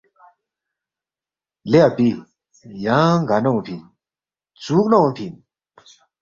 لے 1.71 1.79
اپی 1.89 2.09
یانگ 2.85 3.23
گار 3.29 3.41
نہ 3.43 3.49
اونگفی 3.51 3.75
اِن؟ 3.77 3.83
ژُوکنا 4.63 4.97
اونگفی 4.99 5.25
اِن؟ 5.27 5.35